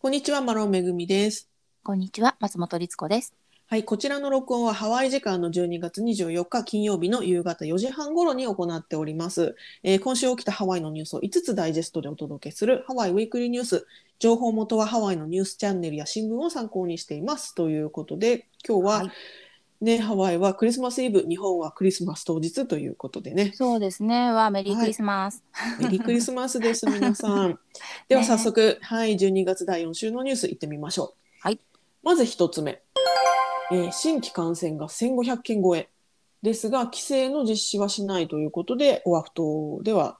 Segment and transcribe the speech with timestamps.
[0.00, 1.48] こんにちは、マロンめぐみです。
[1.82, 3.34] こんにちは、松本律子です。
[3.66, 9.56] はい、こちらの録音はハワイ時間の12月24日金曜日の夕方4時半頃に行っております。
[9.82, 13.88] えー今週起きたハワイのニュースを5つダイジェストでお届けするハワイウィークリーニュース。
[14.20, 17.56] 情報元はハワイのニュースチャンネルや新聞を参考にしています。
[17.56, 19.10] ということで、今日は、はい
[19.80, 23.52] ね、ハワイはクリスマスイブ、日本はクリスマス当日ということでね。
[23.54, 24.32] そうですね。
[24.32, 25.44] はメリークリスマス。
[25.80, 27.60] メリークリスマスです、皆さん。
[28.08, 31.38] ではね早速、はい、12月第4週のニュースいってみましょう。
[31.40, 31.60] はい。
[32.02, 32.82] まず一つ目、
[33.70, 35.88] えー新規感染が1500件超え
[36.42, 40.18] ですが、規制の実施はしないということで、オアフ島では、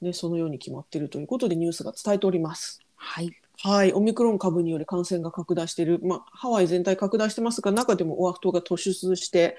[0.00, 2.80] ね、そのように決まっているということでニュースが伝えております。
[2.96, 3.32] はい。
[3.60, 9.56] はい、オミクロン株により感染が拡大している、まあ、ハワイ全体拡大してますが、中でもオアフ島が突出して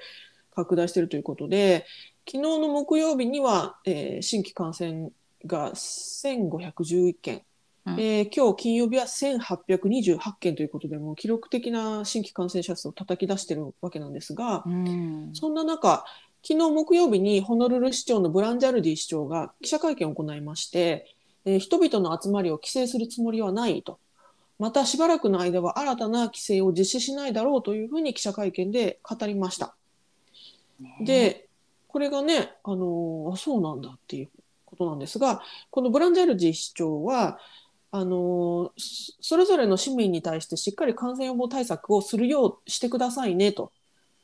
[0.54, 1.86] 拡大しているということで、
[2.26, 5.10] 昨日の木曜日には、えー新規感染
[5.46, 7.42] が1511件、
[7.86, 8.00] うん。
[8.00, 15.30] えー今日金曜日は1828件ということで、もう記録的な新規感染者数を叩き出しているわけなんですが、うん。
[15.34, 16.04] そんな中、
[16.46, 21.13] 昨日木曜日にホノルル市長のブランジャルディ市長が記者会見を行いまして、
[21.44, 23.98] えー人々の集まりを規制するつもりはないと。
[24.58, 29.74] またしばらくの間は新たな規制を実施しないだろうというふうに記者会見で語りました。
[30.80, 31.48] ね、で、
[31.88, 34.28] これがね、あのそうなんだっていう
[34.64, 37.38] ことなんですが、このブランジャルジー市長は、
[37.90, 43.72] あのそれぞれの市民に対してしっかり感染予防対策をするようしてくださいねと、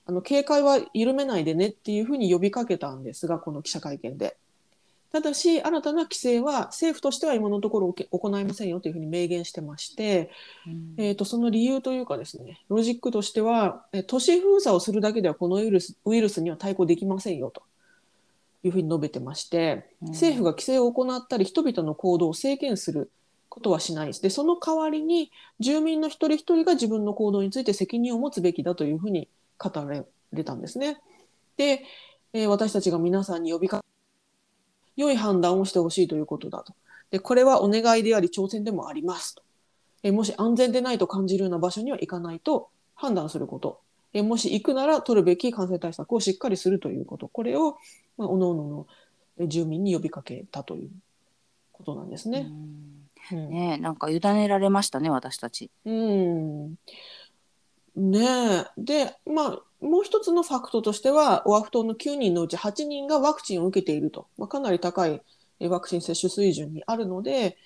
[0.07, 4.37] あの警戒は緩めないでねっていうふうに呼びかけたんですが、この記者会見で。
[5.13, 10.31] ただし、新たな規制は政府としては今のところ行いませんよというふうに明言してまして、
[10.67, 17.63] うんえー、とその理由というかですね、ロジックとしては、え都市封鎖をするだけではこのウイルスウイルスには対抗できませんよと
[18.63, 23.11] いうふうに述べてまして、うん政府が規制を行ったり、人々の行動を制限する
[23.49, 24.23] ことはしないです。
[24.23, 31.01] で、その代わりに、住民の一人一人が自分の行動について責任を持つべきだというふうに語られたんですね。
[31.57, 31.83] で、
[32.33, 33.90] えー私たちが皆さんに呼びかけ、
[35.01, 36.75] 良い判断をしてほしいということだと。
[37.11, 39.43] で、これはお願いであり、挑戦でもありますと。
[40.03, 43.81] えーもし安全でないと感じるような場所には行かないと判断すること。
[44.13, 47.29] えーもし行くなら取るべき感染対策をしっかりするということ。
[47.29, 47.77] これを、
[48.17, 48.87] まあ、各々の
[49.39, 50.91] えー住民に呼びかけたという
[51.73, 52.47] ことなんですね。
[52.49, 53.01] うん
[53.33, 55.71] うんねなんか委ねられましたね、私たち。
[55.85, 56.77] うん。
[57.97, 58.67] ねえ。
[58.79, 64.27] で、まあ、もう一つのファクトとしては、オアフ島の9人のうち8人がワクチンを受けていると。
[64.37, 65.23] まあ、かなり高い
[65.61, 67.57] ワクチン接種水準にあるので、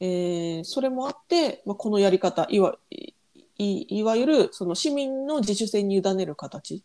[0.00, 3.12] えーそれもあって、まあ、このやり方、いわい
[3.58, 6.82] いいわゆるその市民の自主性に委ねる形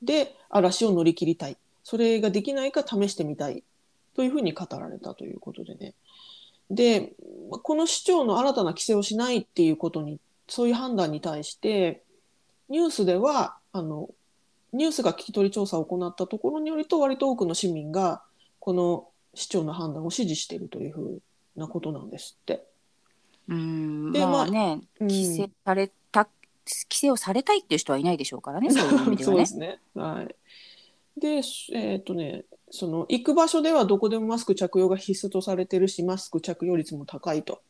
[0.00, 1.58] で嵐を乗り切りたい。
[1.84, 3.62] それができないか試してみたい
[4.14, 5.94] というふうに語られたということでね。
[6.70, 7.12] で、
[7.62, 12.02] この市長の新たな規制をしないっていうことに、そういう判断に対して、
[12.68, 14.08] ニュースでは、あの、
[14.72, 18.22] ニュースが聞き取り調査を行ったところによると、割と多くの市民が、
[18.58, 21.22] この市長の判断を支持しているというふう
[21.56, 22.64] なことなんですって。
[23.48, 24.12] うん。
[24.12, 26.28] でまあね、うん規制された、
[26.64, 29.46] 規制をされたいっていう人はいないでしょうからね、そういう意味ではねそうで。
[29.46, 29.80] すね。
[29.94, 30.34] はい。
[31.20, 31.42] で、
[31.72, 37.60] えっ、とね、その行く場所ではどこでもマスク着用が必須とされてるし、マスク着用率も高いと。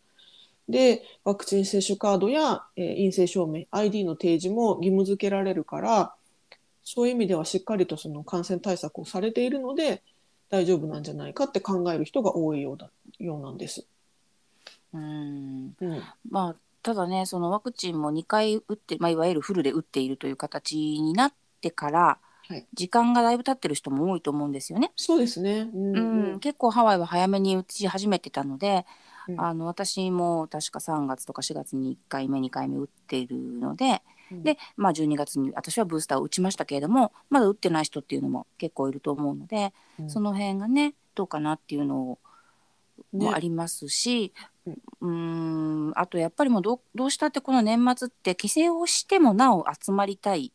[0.70, 6.14] で、ワクチン接種カードや、えー陰性証明、ID の提示も義務付けられるから、
[6.84, 10.02] そういう意味ではしっかりとその感染対策をされているので、
[10.50, 13.86] 大丈夫なんじゃないかって考える人が多いようだようなんです。
[14.92, 15.74] うん。
[15.80, 16.02] うん。
[16.28, 24.90] まあ、ただね、そのワクチンも2回打って、まあ、いわゆるフルで打っているという形になってから、はい時間がだいぶ経ってる人も多いと思うんですよね。
[24.96, 25.70] そうですね。
[25.72, 28.86] うんうん、結構ハワイは早めに打ち始めてたので、
[29.28, 29.40] うん。
[29.40, 34.42] あの私も確か3月とか4月に1回目2回目打っているので、うん。
[34.42, 40.10] で、まあ、12月に私はブースターを打ちましたけれどもまだ打ってない人っていうのも結構いると思うので、うん。
[40.10, 42.18] その辺がねどうかなっていうの
[43.12, 43.26] ね。
[43.26, 44.32] もありますし、
[44.66, 44.74] うん。
[45.00, 50.52] うーんあとやっぱりもうどうどうしたってこの年末って規制をしてもなお集まりたい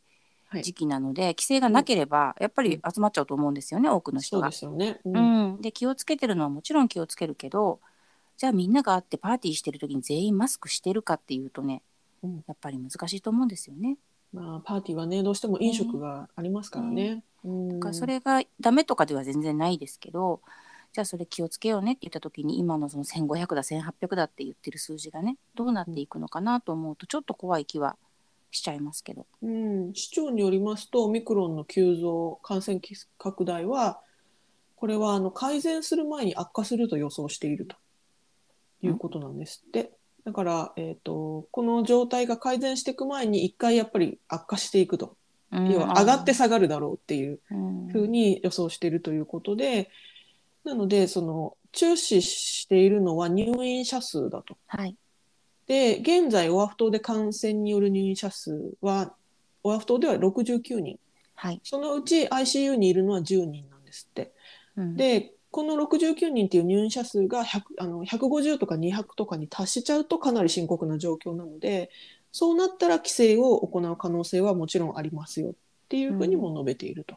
[0.48, 0.64] はい。
[0.64, 4.50] 時期なので、規制がなければやっぱり集まっちゃうと思うんですよね多くの人が。
[4.50, 4.56] で。
[4.56, 5.00] すよね。
[5.04, 5.20] うう
[5.58, 7.80] ん、で気をつけてるのはもちろん気をつけるけど
[8.38, 11.82] じゃあみんなが会ってパーティーしてる時に全員マスクしてるかっていうとね
[12.24, 13.98] うんやっぱり難しいと思うんですよね。
[14.34, 17.24] まあ、パーティーはね、どうしても飲食がありますからね。
[17.44, 20.42] うんだからそれがダメとかでは全然ないですけど
[20.94, 27.98] じゃあそれ気をつけようねって言った時に今のその1500だ1800だって言ってる数字がねどうなっていくのかなと思うとちょっと怖い気は
[28.56, 29.28] しちゃいますけど。
[29.44, 32.80] うん、市長によりますと、オミクロンの急増、感染
[33.18, 34.00] 拡大は、
[34.78, 37.76] これはあの改善する前に悪化すると予想していると
[38.86, 39.92] いうことなんですって。
[40.26, 45.18] だから、えー、とこの状態が改善していく前に一回やっぱり悪化していくと、
[45.52, 49.90] うん要は上がって下がるだろうっていううんふうに予想しているということで、
[50.64, 54.58] なのでその注視しているのは入院者数だと。
[54.68, 54.96] はい。
[55.68, 59.14] で現在オアフ島で感染による入院者数は
[59.64, 61.00] オアフ島では69人
[61.36, 61.62] はい。
[61.64, 64.34] そのうち ICU にいるのは10人なんですって。
[64.78, 71.92] うん、でこの69人っていう入院者数が100あの150とか200とかに達しちゃうとかなり深刻な状況なので
[72.34, 75.54] そうなったら規制を行う可能性はもちろんありますよっ
[75.88, 77.16] ていうふうにも述べていると。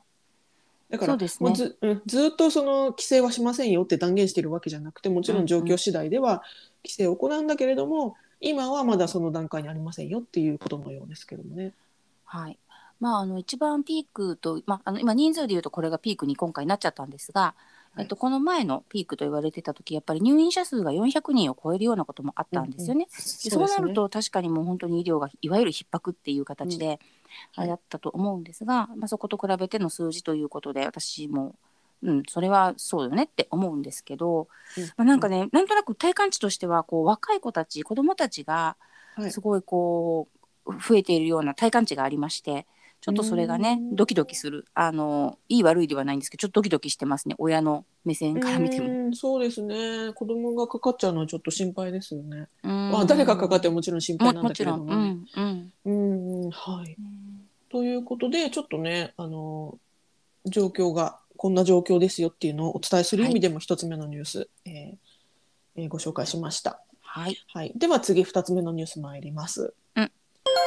[0.89, 6.45] だからそうですねもうずうんずっとその規制はしませんよって断言しているわけじゃなくてもちろん状況次第では
[6.85, 11.75] 規制を行うんだけれども、今はまだその段階にありませんよっていうことのようですけどもね。
[12.25, 12.59] はい。
[13.01, 23.07] まあ、あの一番ピークと、まあ、あの今人数でいうとこれがピークに今回なっちゃったんですが、はいえっと、この前のピークと言われてた時やっぱり入院者数が400人を超えるようなこともあったんですよね。
[23.07, 27.01] でそうなると確かにもう本当に医療がいわゆる逼迫っていう形で、
[27.55, 31.55] あれだったと思うんですが、まあ、そこと比べての数字ということで私も、
[32.03, 34.49] うん、それはそうよねって思うんですけど、
[34.97, 38.77] まあ、なんかね、なんとなく体感値としてはこう若い子たち子どもたちが
[39.19, 39.31] はい。
[39.33, 40.29] すごいこ
[40.65, 42.67] う増えているような体感値がありまして
[43.01, 43.97] ちょっとそれがねうん。
[43.97, 44.65] ドキドキする。
[44.75, 47.35] あのいい悪いではないんですけどちょっとドキドキしてますね。
[47.39, 48.89] 親の目線から見ても。
[48.89, 50.13] うんそうですね。
[50.15, 52.49] 子供がかかっちゃうのはちょっと心配ですよね。
[52.63, 52.91] うん。
[52.91, 54.95] まあ、誰がかかってももちろん心配なんだけれどもね。
[54.95, 55.73] うんうん。
[55.85, 56.97] うんうんはい、
[57.71, 59.79] ということでちょっとねあの
[60.47, 64.73] 状況がこんな状況ですよっていうのをお伝えする意味でも一つ目のニュース、えー
[65.77, 66.83] えーご紹介しました。
[67.01, 67.37] はい。
[67.55, 69.75] はい、では次2つ目のニュース参ります。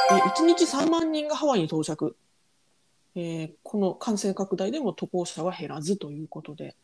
[0.10, 2.16] うんえ1日3万人がハワイに到着、
[3.16, 6.76] えーこの感染拡大でも渡航者は減らずということで。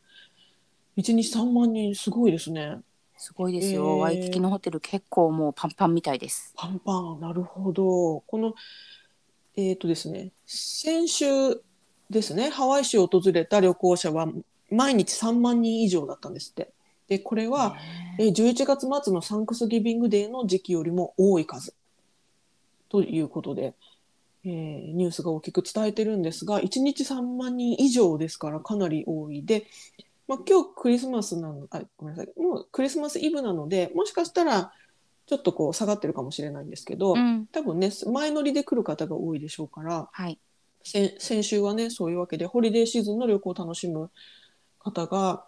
[0.98, 2.80] 1日3万人すごいですね。
[3.18, 3.98] すごいですよ、えー。
[3.98, 6.54] ワイキキのホテル結構もうパンパンみたいです。
[6.56, 8.22] パンパンなるほど。
[8.22, 8.54] この
[9.56, 11.25] えっ、とですね先週
[12.10, 14.28] ですねハワイ州を訪れた旅行者は
[14.72, 16.72] 毎日3万人以上だったんですって。
[17.08, 17.78] でこれは、
[18.19, 21.74] えー11月末のサンクスギビングデーの時期よりも多い数
[22.89, 23.74] ということで、
[24.44, 29.68] えーニュースが大きく伝えてるんですが1日3万人以上ですからかなり多いで、
[30.28, 32.42] まあ、今日クリスマスなのあごめんなさい。
[32.42, 34.72] もうクリスマスイブなのでもしかしたら
[35.25, 37.48] ちょっとこう下がってるかもしれないんですけど、うん。
[37.51, 40.38] 多分ね前乗りで来る方が多いでしょうからはい。
[40.83, 44.10] 先先週はねそういうわけでホリデーシーズンの旅行を楽しむ
[44.80, 45.45] 方が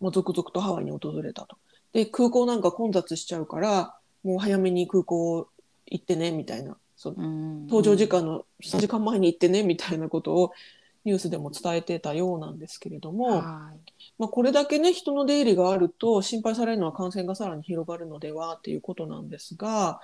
[0.00, 1.56] もう続々とハワイに訪れたと。
[1.92, 5.48] で空港なんか混雑しちゃうからもう早めに空港
[5.90, 6.76] 行ってねみたいな。
[6.96, 10.52] そのうん搭乗時間の3時間前に行ってねみたいなことを
[11.04, 13.92] ニュースでも伝えてたようなんですけれども、はい。
[14.18, 20.00] まあ、これだけね人の出入りがあると心配されるのは感染がさらに広がるのではっていうことなんですが、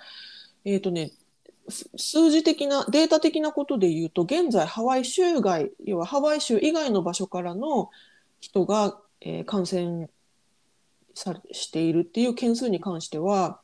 [0.64, 1.10] えーとね、
[1.68, 7.90] す数字的なデータ的なことで言うと現在ハワイ州外要はハワイ州以外の場所からの
[8.40, 10.08] 人が、えー感染
[11.14, 13.60] さしているっていう件数に関しては、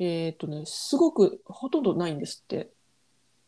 [0.00, 2.70] えーとね、すごくほとんどないんですって。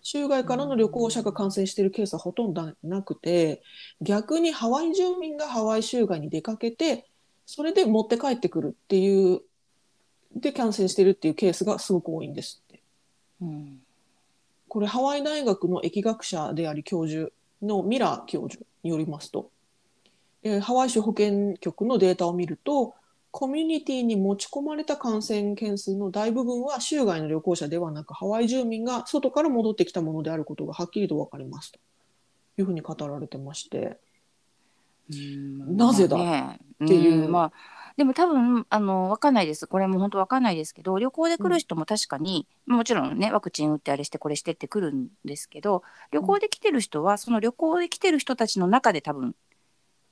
[0.02, 3.62] 州外からの旅行者が感染しているケースはほとんどなくて
[4.00, 7.06] 逆にハワイ住民がハワイ州外に出かけて
[7.46, 9.42] それで持って帰ってくるっていう
[10.34, 12.82] で感染してるっていうケースがすごく多いんですって。
[14.68, 17.30] これハワイ大学の疫学者であり教授
[17.62, 19.50] のミラー教授によりますと、
[20.42, 22.94] えーハワイ州保健局のデータを見ると
[23.32, 31.80] コミュニティに持ち込まれた感染件数の大部分は州外の旅行者ではなくハワイ住民が外から戻ってきたものであることがはっきりと分かりますと。
[32.58, 33.98] いうふうに語られてまして。
[35.10, 35.76] うん。
[35.76, 37.28] なぜだっていう。
[37.28, 37.32] ん。
[37.32, 37.52] まあ
[37.96, 39.66] でも多分あの分かんないです。
[39.66, 49.34] これも本当分かんないですけど旅行で来る人も確かに、もちろんねワクチン打ってあれしてこれしてって来るんですけど旅行で来てる人はその旅行で来てる人たちの中で多分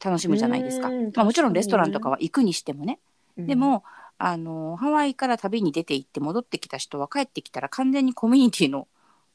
[0.04, 0.88] 楽しむじゃないですか。
[0.88, 1.04] うん。
[1.14, 2.98] まあ、もちろんレストランとかは行くにしてもね。
[3.36, 3.84] でも
[4.18, 8.86] あのハワイから旅に出て行って戻ってきた人は帰ってきたら完全にコミュニティの、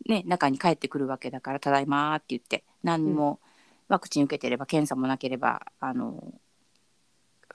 [0.08, 3.40] ね、中に帰ってくるわけだから「ただいま」って言って何にも
[3.88, 6.34] ワクチン受けてれば検査もなければあの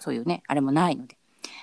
[0.00, 1.16] そういうねあれもないので。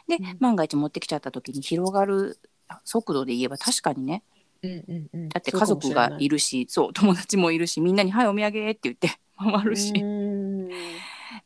[0.07, 0.38] で、うん。
[0.39, 2.39] 万が一持ってきちゃった時に広がる
[2.84, 4.24] 速度で言えば確かにね。
[4.63, 5.29] うんうんうん。
[5.29, 9.93] だって家族がいるしそう友達もいるしみんなに「はいお土産」って言って回るし。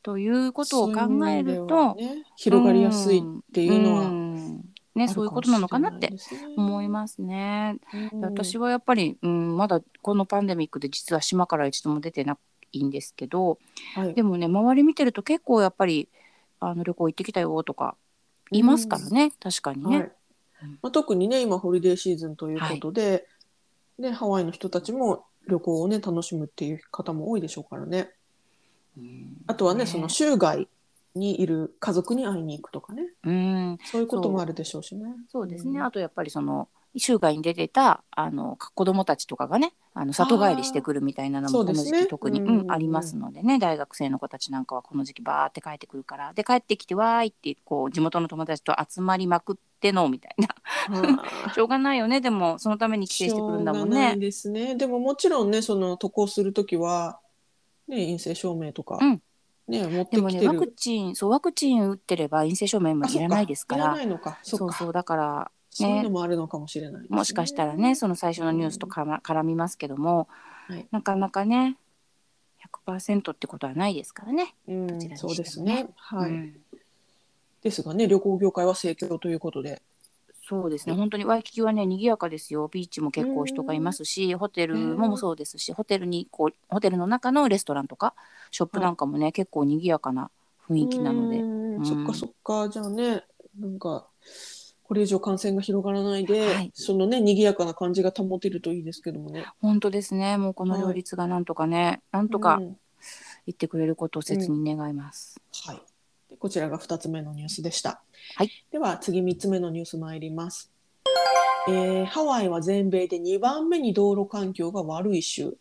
[0.10, 3.22] うんということを考えるとはね広がりやすいっ
[3.54, 4.62] ていうのはん。
[4.94, 6.14] ね、そういうことなのかなって
[6.58, 7.78] 思いますね。
[7.90, 12.38] す私はやっぱり、うん、まだこのパンデミックで実は島から一度も出てな
[12.74, 13.58] いんですけど
[13.96, 14.14] はい。
[14.14, 16.10] でもね周り見てると結構やっぱり
[16.60, 17.96] あの旅行行ってきたよとか
[18.52, 19.98] いますからね、確かにね。
[19.98, 20.12] はい。
[20.64, 20.80] うん。
[20.82, 23.28] まあ、特にね今ホリデーシーズンということで、
[23.98, 28.00] ね、ハワイの人たちも旅行をね楽しむっていう方も多いでしょうからね。
[28.00, 28.08] うん
[29.48, 30.68] あとはねその州外
[31.16, 33.04] にいる家族に会いに行くとかね。
[33.24, 33.78] うん。
[33.84, 35.06] そういうこともあるでしょうしね。
[35.30, 35.86] そうですね、ん。
[35.86, 43.60] あとやっぱりその州外に出てたあの子供たちとかがねあの里帰りしてくるみたいなのもこの時期特に、うんうんありますのでね。
[43.60, 50.48] 大学生の子たちなんかはこの時期バーって帰ってくるからで帰ってきてわーいってこう地元の友達と集まりまくってのみたいな。
[50.48, 52.22] はあ しょうがないよね。
[52.22, 54.18] でもそのために帰省してくるんだもんしょうがないね。
[54.18, 54.76] ですね。
[54.76, 57.20] でももちろんね、その渡航するときは、
[57.92, 59.22] ね、陰性証明とか、うん
[59.68, 60.56] ね、持ってでもねワ。
[60.56, 64.40] クチンそうワクチン打ってれば陰性証明もあいらないですかそっいららないのか。
[64.42, 64.74] そっか。
[64.74, 70.28] そうそうだからそういうのもあるのかもしれないね、もしかしたらねその最初のニュースとかま絡みますけども、
[70.68, 71.78] はいなかなかね
[72.88, 74.56] 100%ってことはないですからね。
[74.68, 75.88] うんねそうですね。
[75.96, 76.32] はい。
[76.32, 76.58] うん
[77.62, 79.84] ですがね、旅行業界は盛況ということで。
[80.52, 80.94] そうですね。
[80.94, 82.68] 本当にワイキキはね賑やかですよ。
[82.68, 88.14] ビーチも結構人がいますしホテルもそうですしホテルにこうホテルの中のレストランとか
[88.52, 90.30] ショップなんかもね、結構賑やかな
[90.70, 91.38] 雰囲気なので。
[91.38, 91.76] うん。
[91.78, 91.86] うん。
[91.86, 92.70] そっかそっか。
[92.70, 93.24] じゃあね、
[93.58, 94.08] なんか、
[94.84, 96.72] これ以上感染が広がらないで、はい。
[96.76, 99.46] そのね、賑やかな感じが保てるといいですけどもね。
[99.62, 100.38] 本当ですね。
[100.38, 102.78] もうこの両立がなんとかね、なんとかうん。
[103.46, 105.40] 言ってくれることを切に願います。
[105.66, 105.91] はい。
[106.32, 108.02] でこちらが2つ目のニュースでした。
[108.36, 108.50] はい。
[108.72, 110.72] では次3つ目のニュース参ります。
[111.68, 115.58] えーハワイは全米で2番目に道路環境が悪い州。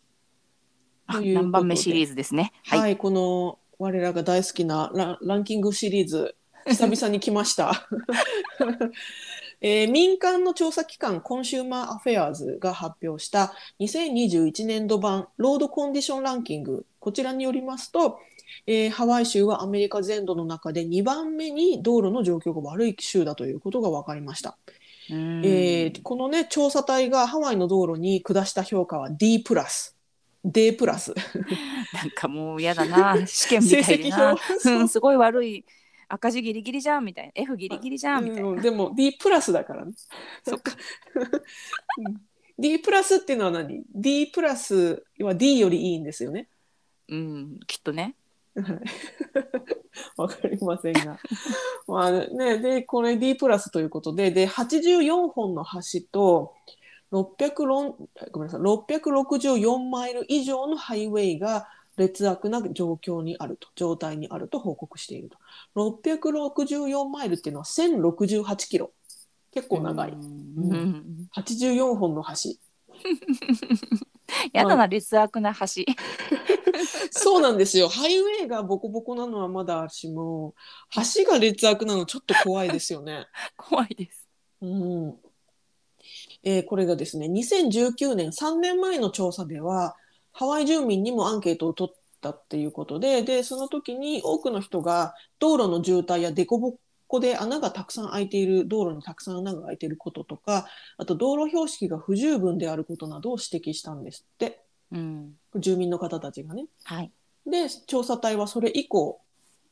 [1.07, 2.53] あという何番目シリーズですね。
[2.63, 2.97] はい、はい。
[2.97, 6.35] この我らが大好きなラランキングシリーズ、
[6.65, 7.89] 久々に来ました。
[9.59, 18.19] えー民間の調査機関 ConsumerAffairs が発表した2021年度版ロードコンディションランキングこちらによりますと、
[18.67, 24.57] えーハワイ州はアメリカ全土の中で2番目に道路の状況が悪い州だということが分かりました。
[25.09, 25.45] うん。
[25.45, 29.95] えーこのね調査隊がハワイの道路に下した評価は D プラス。
[30.43, 31.13] D プラス。
[31.93, 33.25] なんかもう嫌だな。
[33.27, 34.69] 試験みたいでな、表。
[34.69, 35.65] うん、すごい悪い。
[36.07, 37.31] 赤字ギリギリじゃんみたいな。
[37.35, 39.93] F ギリギリじゃんみたいな、うんでも D プラスだからね。
[40.43, 40.73] そっか。
[41.97, 42.21] うん。
[42.59, 46.47] D プラスっていうのは何 ?D プラスは D よりいいんですよね。
[47.07, 48.15] うんきっとね
[48.55, 48.81] はい。
[50.17, 51.19] わかりませんが。
[51.87, 56.53] まあね、で、これ D プラスということで、で、84本の橋と、
[57.11, 57.95] 600ロン
[58.31, 61.67] ごめんなさい664マイル以上のハイウェイが
[61.97, 65.37] 劣悪な状況にあると状態にあると報告していると。
[65.75, 68.91] 664マイルっていうのは1068キロ。
[69.51, 70.73] 結構長い、うん。
[70.73, 71.27] うん。
[71.35, 72.51] 84本の橋
[74.53, 75.83] やだな劣悪な橋。
[77.11, 77.89] そうなんですよ。
[77.89, 80.55] ハイウェイがボコボコなのはまだあるしも
[81.15, 83.27] 橋が劣悪なのちょっと怖いですよね。
[83.57, 84.27] 怖いです。
[84.61, 85.19] うん。
[86.43, 89.95] えーこれがですね2019年3年前の調査では
[90.31, 96.47] ハワイ住民にもアンケートを取ったっていうことででその時に多くの人が道路の渋滞や凸
[97.11, 104.61] 凹で穴がたくさん開いている道路にたくさん穴が開いていることとかあと道路標識が不十分であることなどを指摘したんですって。
[104.91, 105.33] うん。
[105.55, 106.65] 住民の方たちがね。
[106.83, 107.11] はい。
[107.45, 109.19] で調査隊はそれ以降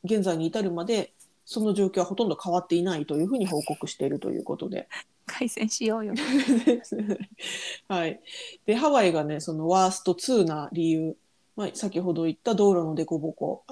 [0.04, 1.12] 現在に至るまで
[1.44, 4.88] その状況はほとんど変わっていないというふうに報告しているということで。
[5.26, 6.14] 改善しようよ。
[7.88, 8.20] はい、
[8.66, 11.16] でハワイがねそのワースト2な理由、
[11.54, 13.62] まあ、先ほど言った道路の凸凹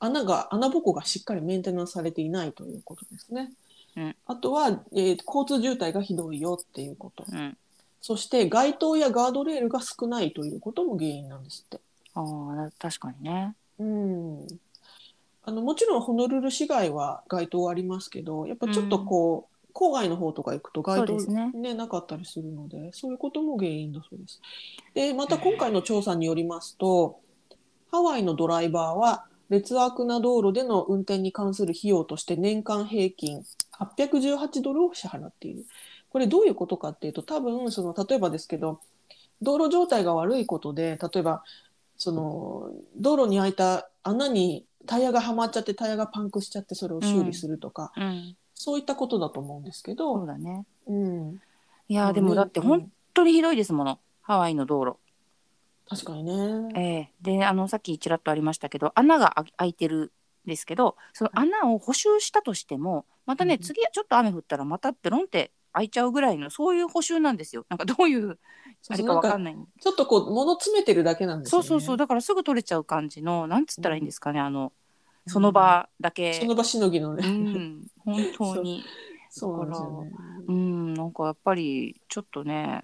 [0.00, 3.52] 穴が穴ぼこがしっかりメンテナンスされていないということですね。
[3.96, 4.16] うん。
[4.26, 7.24] あとは、えー交通渋滞がひどいよっていうこと。
[7.30, 7.56] うん。
[8.00, 11.80] そして街灯やガードレールが少ないということも原因なんですって。
[12.14, 13.54] ああ確かにね。
[13.78, 14.46] うん。
[15.42, 21.50] あのもちろんホノルル市街は街灯ありますけどやっぱちょっとこう、郊外の方とか行くと街灯ね。
[21.54, 24.40] ねなかったりするのでそういうことも原因だそうです。
[24.94, 27.20] でまた今回の調査によりますと
[27.90, 33.44] ハワイのドライバーは劣悪な道路での運転に関する費用として年間平均
[33.78, 35.66] 818ドルを支払っている。
[36.08, 38.80] これどういうことかっていうと多分その例えばですけど
[39.42, 41.44] 道路状態が悪いことで例えば
[41.96, 48.36] その道路に開いた穴にタイヤがはまっちゃってタイヤがパンクしちゃってそれを修理するとか、うん。
[48.54, 50.64] そういったことだと思うんですけそうど、だね。
[50.86, 51.40] うん、
[51.88, 53.98] いやーでもだってうん本当にひどいですもの。
[54.22, 54.96] ハワイの道路
[55.88, 56.68] 確かにね。
[56.74, 57.12] ええ。
[57.20, 60.12] であのさっきちらっとありましたけど穴があ開いてる
[60.46, 67.64] んですけどその穴を補修したとしてもまたね、うん次はちょっと雨降ったらまたペロンって開いちゃうぐらいのそういう補修なんですよ。
[67.68, 68.38] なんかどういう
[68.88, 69.56] あれかわかんない。
[69.80, 71.64] ちょっとこう物詰めてるだけなんですよね。
[71.68, 71.96] そうそうそう。
[71.96, 74.72] だからすぐ取れちゃう感じのなんつったらいいんですかね、あの
[75.26, 77.28] その場だけ、その場しのぎのうね。
[77.28, 77.86] ん。
[77.98, 78.82] 本当に。
[79.30, 79.58] そう。
[79.58, 80.10] なんですよね。
[80.48, 82.82] うんなんかやっぱりちょっとね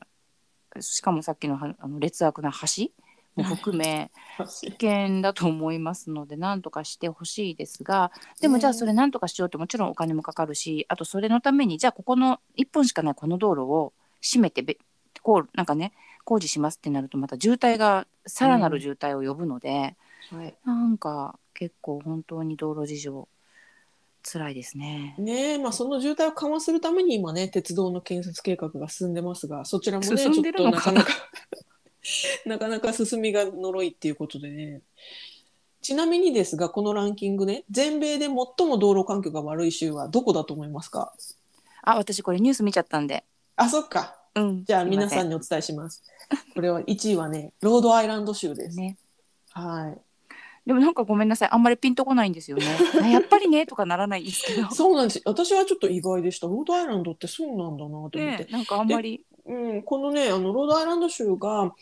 [0.80, 2.88] しかもさっきのはあの劣悪な橋
[3.36, 4.10] も含め
[4.62, 13.92] 危険だと思いますので何とかしてほしいですがでもじゃあそれ何とかしようってもちろんお金もかかるしあとそれのためにじゃあここの1本しかないこの道路を
[14.22, 14.78] 閉めてべ
[15.22, 15.92] こうなんかね
[16.24, 19.96] 工事しますってなるとまた渋滞がさらなる渋滞を呼ぶので、
[20.30, 20.54] はい。
[20.64, 23.28] なんか結構本当に道路事情
[24.26, 25.14] 辛いですね。
[25.18, 31.12] ねえ、まあその渋滞を緩和するために今ね、鉄道の建設計画が進んでますが、そちらもね、ちょっとななかなか
[32.44, 34.82] なかなか進みがのろいっていうことでね。
[35.80, 38.34] ちなみにですが、このランキングね、全米で最
[38.66, 41.12] も道路環境が悪い州はどこだと思いますか？
[41.82, 43.24] あ私これニュース見ちゃったんで。
[43.54, 44.18] あ、そっか。
[44.34, 46.02] うん、じゃあ皆さんににお伝えします。
[46.54, 48.76] これは1位はね、ロードアイランド州です。
[48.76, 48.98] ね。
[49.50, 50.05] はい。
[50.66, 52.66] でもなんかごめんなさいあんまりピンとこないんですよね。
[53.00, 54.68] あやっぱりねとかならないんですけど。
[54.72, 55.22] そうなんです。
[55.24, 56.48] 私はちょっと意外でした。
[56.48, 58.18] ロードアイランドってそうなんだなと思って。
[58.18, 59.24] ねなんかあんまり。
[59.44, 61.72] うん、このね、あのロードアイランド州が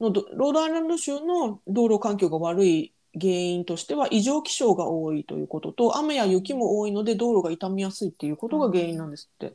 [0.00, 9.54] のどロードアイランド州の道路環境が悪い原因としては異常気象が多いということと雨や雪も多いので道路が傷みやすいっていうことが原因なんですって。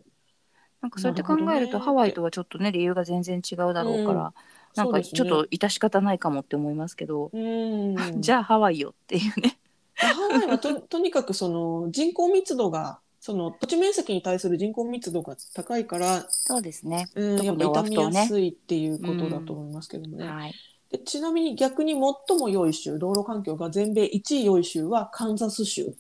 [0.80, 4.34] なんかそうやって考えるとねハワイとはちょっとね理由が全然違うだろうから、うん
[4.76, 9.58] なんかちょっと致し方ないかもって思いますけど、うん、 じゃあハワイよっていうね。
[9.96, 17.10] ハワイはと とにかくその人口密度がその土地面積に対する人口密度が高いから、そうですね。
[17.16, 18.28] うん、やっぱ傷みや。
[18.28, 20.26] すいっていうことだと思いますけどもね。
[20.26, 20.54] はい。
[20.90, 25.96] でちなみに逆に最も良い州道路環境が全米1位良い州はカンザス州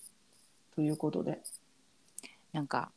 [0.76, 1.42] ということで。
[2.54, 2.92] なんか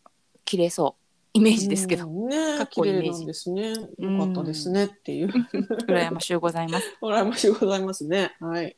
[0.45, 1.02] 綺麗そう
[1.35, 3.71] イメージですけど、うんねかっ綺こいいイメージですね。
[3.71, 5.29] よかったですねっていう。
[5.89, 6.87] 羨ましゅうございます。
[7.01, 8.37] 羨ましいございますね。
[8.41, 8.77] はい。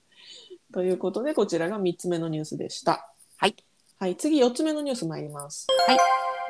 [0.73, 3.13] ということで、こちらが3つ目のニュースでした。
[3.37, 3.57] はい。
[3.99, 5.67] はい、次4つ目のニュース参ります。
[5.87, 5.99] はい。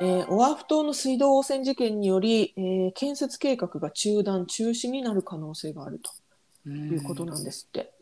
[0.02, 6.10] えーオアフ島の水道汚染事件により、えー建設計画が中断、中止になる可能性があると
[6.64, 7.92] ということなんですって。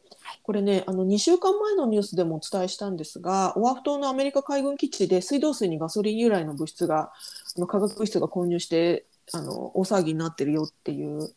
[0.42, 7.12] はいこれね、あの2週間前のニュースでもお伝えしたんですが、オアフ島のアメリカ海軍基地で水道水にガソリン由来の物質が、
[7.57, 11.33] あの化学物質が混入してあの大騒ぎになってるよっていう、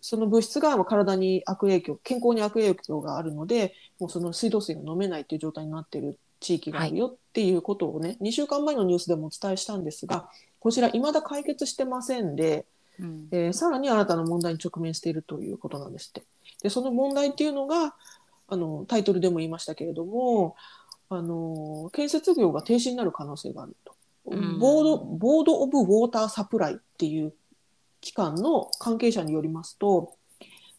[0.00, 12.64] その物質がまあ体に悪影響、健康に悪影響があるので、もうその水道水が飲めないっていう状態になってる地域があるよっていうことをね、2週間前のニュースでもお伝えしたんですが、こちら、未だ解決してませんで、
[12.98, 16.22] うんえーさらに新たな問題に直面しているということなんですって。
[16.62, 17.94] でその問題っていうのが
[18.48, 20.56] あのタイトルでも言いましたけれども
[21.08, 23.94] あの建設業が停止になる可能性があると。
[24.24, 27.34] うんボードボード・オブ・ウォーター・サプライっていう
[28.00, 30.14] 機関の関係者によりますと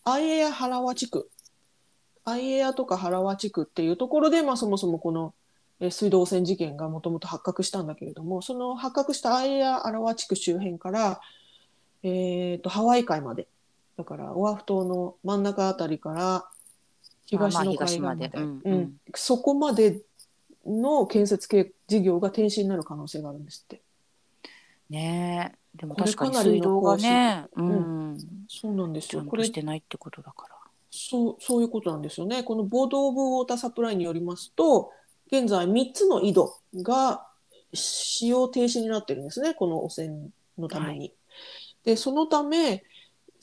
[0.05, 1.29] アイエア原和地区
[2.23, 5.33] アイエアとか原和地区っていうところで、まあ、そもそもこの
[5.81, 11.19] えー水道汚染事件がもともと発覚したんだけれどもその発覚したアイエア・原和地区周辺から
[12.03, 13.47] えー、とハワイ海まで
[13.97, 16.45] だからオアフ島の真ん中あたりから
[17.25, 18.73] 東の海岸まで,、うんうん。
[18.73, 18.97] うん。
[19.15, 20.01] そこまで
[20.65, 23.81] の建設系事業が停止になる可能性があるんですって。
[24.89, 25.77] ねえ。
[25.77, 28.13] でも確かに水道がね、ううん。
[28.13, 29.23] ん、そうなんですよ。
[29.23, 30.55] ことれしてないってことだから。
[30.91, 32.43] そうそういうことなんですよね。
[32.43, 34.91] このボード・オブ・ウォーター・サプライによりますと
[35.27, 37.27] 現在3つの井戸が
[37.73, 39.55] 使用停止になってるんですね。
[39.55, 41.13] この汚染のために。
[41.83, 42.83] でそのため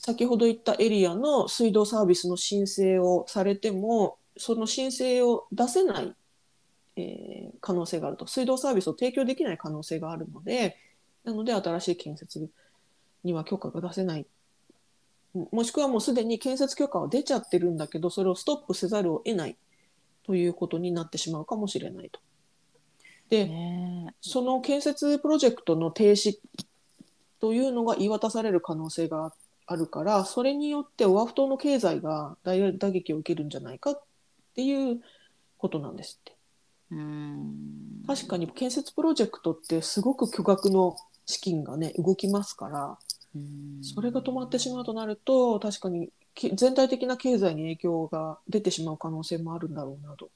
[0.03, 6.15] 先ほど言ったエリアの水道サービスの申請をされてもその申請を出せない、
[6.95, 8.25] えー可能性があると。
[8.25, 10.77] 水道サービスを提供できない可能性があるので
[11.23, 12.49] なので新しい建設
[13.23, 14.25] には許可が出せない。
[15.51, 19.57] もしくはもうすでに建設許可は出ちゃってるんだけどそれをストップせざるを得ない
[20.25, 22.19] ということになってしまうかもしれないと。
[23.29, 26.39] で、ねその建設プロジェクトの停止
[27.39, 29.33] というのが言い渡される可能性があ
[29.75, 34.03] るからそれによってオアフ島の経済が大打撃を受けるんじゃないかっ
[34.55, 35.01] ていう
[35.57, 36.31] ことなんですって。
[36.91, 42.97] えうん確かに建設プロジェクトってすごく巨額の資金がね動きますから
[43.35, 50.29] うんそれが止まってしまうとなると確かにき全体的な経済に影響が出てしまう可能性もあるんだろうなと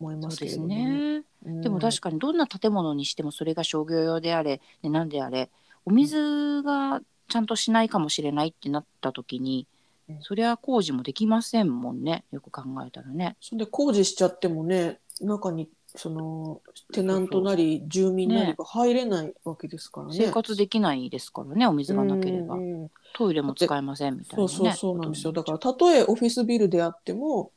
[0.00, 1.22] 思いますすけれどもね。
[1.44, 5.50] うんでも確かにどんな建物にしてもそれが商業用であれ、ね、なんであれ
[5.84, 9.66] お水がちゃんとしないかもしれないってなった時に、
[10.08, 10.22] うん。
[10.22, 12.24] そりゃ工事もできませんもんね。
[12.32, 13.36] よく考えたらね。
[13.40, 16.60] それで工事しちゃってもね中にその
[16.92, 20.14] テナントなり住民なりが入れないわけですからね。
[20.16, 24.48] 生活できないですからねお水がなければ、うんうんトイレも使えませんみたいなね。
[24.48, 25.32] そうそうそうなんですよ。
[25.32, 27.52] だからたとえオフィスビルであっても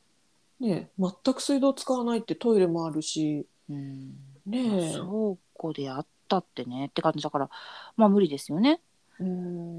[0.59, 4.15] ね全く水道使わないってトイレもあるしうん。
[4.45, 4.93] ねえ。
[4.93, 5.05] 倉
[5.53, 6.85] 庫であっったってね。
[6.85, 7.21] って感じ。
[7.21, 7.49] だから
[7.97, 8.79] まあ無理ですよね。
[9.21, 9.23] う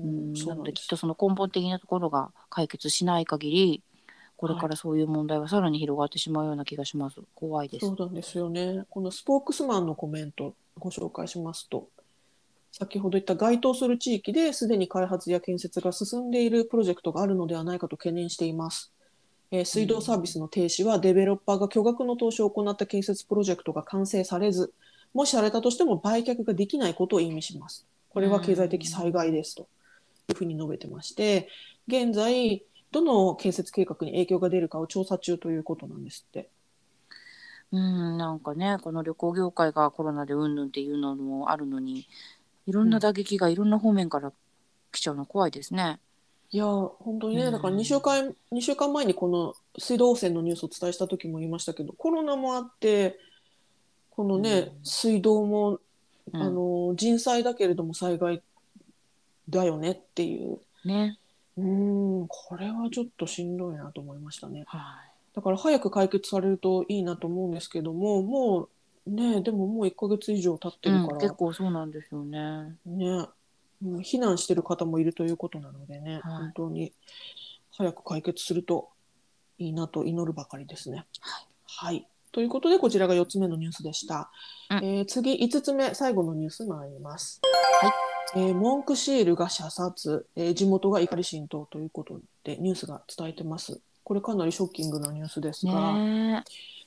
[0.07, 3.83] うんなのできっとその根本的なところが解決しない限り
[4.37, 7.21] これからそういう問題はさらに広がってしまうような気がします。
[7.37, 7.87] 怖いです。
[7.87, 8.85] そうなんですよね。
[8.91, 11.89] このスポークスマンのコメントご紹介しますと、
[12.73, 18.93] 先ほど言った該当する地域ですでに開発や建設が進んでいるプロジェクトがあるのではないかと懸念しています。
[19.53, 24.73] えー水道サービスの停止はデベロッパーが巨額の投資を行った建設プロジェクトが完成されず、
[25.15, 27.87] もしされたとしても売却ができないことを意味します。
[28.13, 29.69] これは経済的災害ですと
[30.29, 31.49] いうふうに述べてまして、
[31.89, 36.51] 現在、どの建設計画に影響が出るかを調査中ということなんですって。
[37.73, 42.07] うんなんかねこの旅行業界がコロナでうんぬんっていうのもあるのに
[42.67, 44.31] いろんな打撃がいろんな方面から
[44.93, 45.99] 来ちゃうの怖いですね。
[46.51, 53.19] いやー本当にね、うんだから2週間 ,2 週間前にこの水道汚染のニュースをお伝えした時も言いましたけどコロナもあって
[54.11, 55.81] このね、うん水道も、
[56.33, 56.43] うん。
[56.43, 58.43] あの人災だけれども災害
[59.49, 60.61] だよねっていう。
[60.85, 61.19] ね。
[61.57, 62.27] うーん。
[62.29, 64.65] これはちょっとしんどいなと思いましたね。
[64.67, 65.13] はい。
[65.35, 68.69] だから早く解決されるといいなと思うんですけどもも
[69.07, 72.77] うねでももう1ヶ月以上経ってうん、るから、結構そうなんですよね。
[72.85, 73.27] ね、
[73.81, 76.21] もう避難してる方もいるということなのでね、はい。
[76.23, 76.93] 本当に
[77.73, 78.91] 早く解決すると
[79.59, 81.07] いいなと祈るばかりですね。
[81.21, 81.47] はい。
[81.67, 82.07] はい。
[82.33, 84.31] ということで、こちらが4つ目のニュースでした。
[84.71, 87.41] うんえー次、5つ目、最後のニュース参ります。
[87.81, 87.93] はい
[88.35, 93.81] えー文句シールが射殺、えー地元が怒り浸透ということで、ニュースが伝えてます。
[94.05, 96.45] これかなりショッキングなニュースですが、ね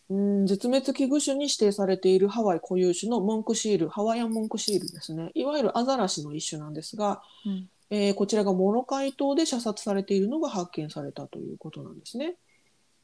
[0.09, 5.31] うん絶滅危惧種に指定されているハワイ固有種のモンクシール、ハワイアンモンクシールですね。
[5.33, 12.35] いわゆるアザラシの一種なんですが、うんえーこちらがモロカイ島で射殺されているのが発見されたということなんですね。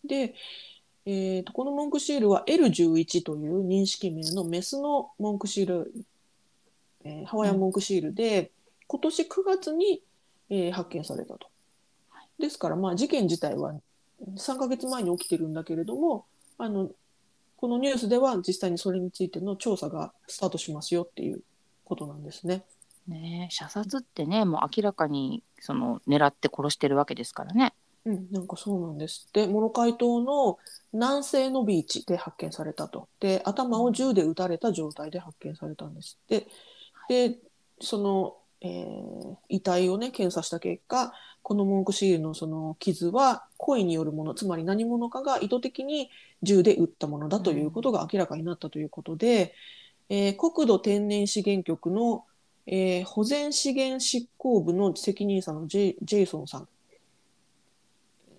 [0.04, 0.34] で、
[1.06, 5.94] えーとこのモンクシールは L11 という認識名のメスのモンクシール、
[7.04, 8.52] えーハワイアンモンクシールで、
[8.88, 10.04] 今年9月に、
[10.50, 11.48] えー発見されたと。
[12.40, 13.76] ですから、まあ、事件自体は
[14.36, 16.26] 3ヶ月前に起きてるんだけれども
[16.58, 16.90] あの
[17.56, 21.42] このニュースでは実際にそれについての調査がスタートしますよっていう
[21.86, 22.64] ことなんですね。
[23.08, 27.74] ね射殺ってねもう明らかにその狙って殺してるわけですからね。
[28.06, 29.26] うん、なんかそうなんです。
[29.30, 30.58] ってモロカイ島の
[30.92, 33.08] 南西のビーチで発見されたと。
[33.20, 36.18] で頭を銃で撃たれた状態で発見されたんです。
[36.24, 36.48] って
[37.10, 37.38] で
[37.80, 46.10] その、えー遺体をね検査した結果このモンクシールのその傷は故意によるものつまり何者かが意図的に
[46.42, 49.54] 銃で撃ったものだということが明らかになったということで、
[50.10, 52.26] えー国土天然資源局の、
[52.66, 56.68] えー保全資源執行部の責任者のジェイジェイソンさん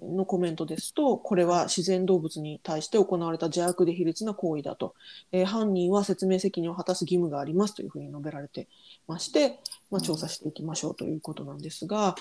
[0.03, 4.95] のコメントですと、これは自然動物に対して行われた邪悪で卑劣な行為だと、
[5.33, 8.69] えー犯人は説明責任を果たす義務がありますというふうに述べられて
[9.07, 9.59] まして、
[9.91, 12.17] まあ、調査していきましょうということなんですが、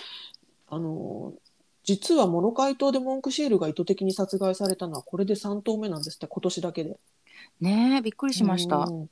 [0.69, 1.33] あの
[1.83, 6.99] 実はモロカイ島でモンクシールが意図的に殺害されたのはこれで3頭目なんですって今年だけで。
[7.59, 8.77] ねえびっくりしました。
[8.77, 9.09] うん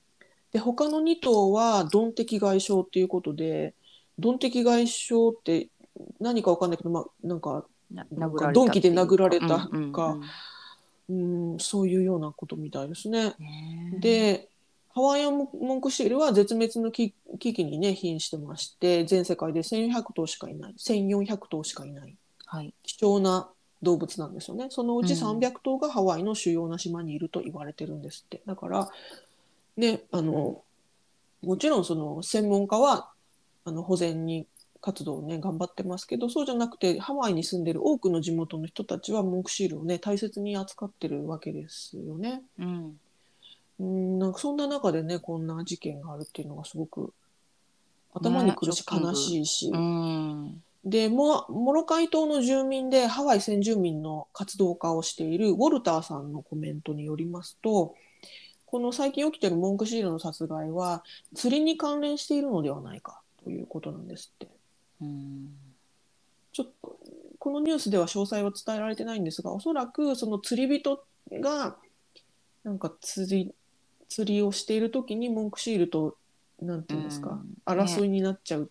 [0.52, 3.74] で他の2頭はドン的外傷っていうことで
[4.18, 5.70] ドン的外傷って
[6.20, 9.70] 何かわかんないけど、まあ、なんかななんか殴られた鈍器で殴られたか。
[9.72, 11.54] うんうんうん。
[11.54, 13.34] うん、そういうようなことみたいですね。
[14.00, 14.48] で、
[14.94, 22.16] ハワイアンモンクシールは絶滅の危危機にね、瀕してまして、全世界で1400頭しかいない、1400頭しかいない。
[22.46, 22.74] はい。
[22.84, 23.50] 貴重な
[23.82, 24.68] 動物なんですよね。
[24.70, 25.40] そのうちうん。
[25.40, 28.42] 300頭がハワイの主要な島にいると言われてるんですって。
[28.46, 28.90] だから、
[29.78, 30.62] ね、あの、
[31.42, 33.10] もちろんその専門家は
[33.66, 34.46] あの保全に
[34.82, 42.42] 活動をね頑張ってますけどそうじゃなくてハワイに住んでる多くの地元の人たちはモンクシールをね大切に扱ってるわけですよね。
[42.60, 43.00] うん
[43.80, 47.14] うんなんかそんな中でねこんな事件があるっていうのがすごく
[48.14, 57.96] 頭にくるし、悲しいし、うんでモモロカイ島の住民でハワイ先住民の活動家をしているウォルターさんのコメントによりますと
[58.66, 61.04] この最近起きているモンクシールの殺害は
[61.36, 64.59] 釣りに関連しているのではないかということなんですって。
[65.02, 65.50] うん。
[66.52, 67.00] ちょっと
[67.38, 71.78] このニュースでは詳細は伝えられてないんですがおそらくその釣り人が
[72.64, 73.54] なんか釣り
[74.10, 76.18] 釣りをしている時にモンクシールと
[76.62, 77.80] なんていうんですか、うん。
[77.80, 78.70] 争いになっちゃう、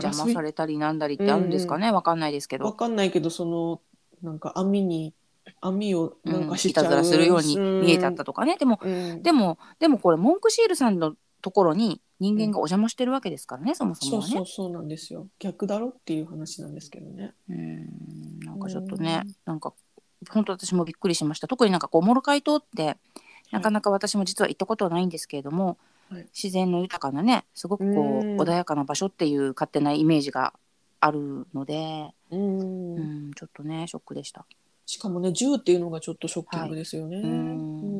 [0.00, 3.80] 邪魔されたりなんだりってあるんですかねわかんないですけわどかんないけどその
[4.22, 5.12] なんか網に
[5.60, 8.56] 網をなんかしちゃう、いたずらするように見えちゃったとかね。
[8.56, 9.22] でもうん。
[9.22, 14.34] でもでもこれモンクシールさんのところに人間がお邪魔してるわけですからね、そもそそうもはね。
[14.36, 15.28] そうそうなんですよ。
[15.38, 17.34] 逆だろっていう話なんですけどね。
[17.48, 18.40] うん。
[18.40, 19.34] なんかちょっとね、うん。
[19.46, 19.72] なんか
[20.30, 21.48] 本当私もびっくりしました。
[21.48, 22.96] 特になんかこうモロカイ島って
[23.50, 25.78] なかなか私も実は行ったことはないんですけれども、
[26.10, 26.20] はい。
[26.20, 26.28] はい。
[26.34, 28.40] 自然の豊かなねすごくこううん。
[28.40, 30.52] 穏やかな場所っていう勝手なイメージが
[31.00, 32.96] あるので、うん。
[32.96, 33.00] う
[33.30, 34.46] ん、ちょっとねショックでした。
[34.86, 37.16] しかもね銃っていうのがちょっとショッキングですよね。
[37.16, 37.93] はいうん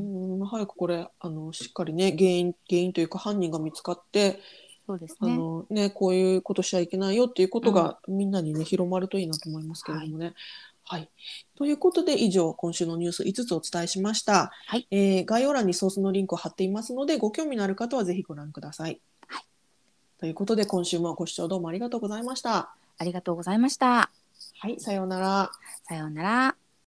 [0.45, 5.37] うん早くこれあのしっかりね原因原因というか犯人が見つかって、あそうですね。
[5.37, 10.35] のねこういうことしちゃいけないよっていうことが、みんなにね広まるといいなと思いますけれどもね。
[10.87, 11.09] はい、
[11.57, 19.01] ということで以上今週のニュース5つお伝えしました、はいえー概要欄にソースのリンクを貼っていますのでご興味のある方はぜひご覧ください。
[19.27, 19.45] はい
[20.19, 22.75] ということで今週もご視聴どうもありがとうございました。
[22.99, 24.11] ありがとうございました。
[24.59, 25.51] はい、さようなら。
[25.89, 26.64] さようなら。